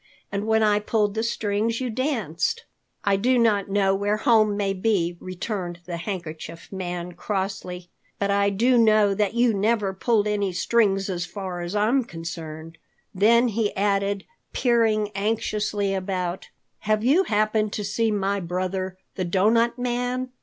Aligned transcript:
And 0.31 0.47
when 0.47 0.63
I 0.63 0.79
pulled 0.79 1.13
the 1.13 1.21
strings 1.21 1.79
you 1.79 1.91
danced." 1.91 2.65
"I 3.03 3.17
do 3.17 3.37
not 3.37 3.69
know 3.69 3.93
where 3.93 4.17
home 4.17 4.57
may 4.57 4.73
be," 4.73 5.15
returned 5.19 5.79
the 5.85 5.97
Handkerchief 5.97 6.71
Man 6.71 7.11
crossly, 7.11 7.91
"but 8.17 8.31
I 8.31 8.49
do 8.49 8.79
know 8.79 9.13
that 9.13 9.35
you 9.35 9.53
never 9.53 9.93
pulled 9.93 10.25
any 10.27 10.53
strings 10.53 11.07
as 11.07 11.27
far 11.27 11.61
as 11.61 11.75
I 11.75 11.87
am 11.87 12.03
concerned." 12.03 12.79
Then 13.13 13.49
he 13.49 13.75
added, 13.77 14.25
peering 14.53 15.11
anxiously 15.13 15.93
about, 15.93 16.49
"Have 16.79 17.03
you 17.03 17.25
happened 17.25 17.71
to 17.73 17.83
see 17.83 18.09
my 18.09 18.39
brother, 18.39 18.97
the 19.13 19.25
Doughnut 19.25 19.77
Man? 19.77 20.29